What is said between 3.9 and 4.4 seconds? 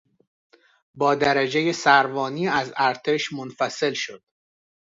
شد.